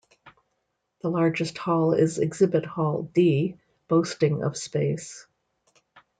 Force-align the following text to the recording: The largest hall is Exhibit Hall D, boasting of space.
The 1.03 1.11
largest 1.11 1.59
hall 1.59 1.93
is 1.93 2.17
Exhibit 2.17 2.65
Hall 2.65 3.03
D, 3.13 3.59
boasting 3.87 4.41
of 4.43 4.57
space. 4.57 5.27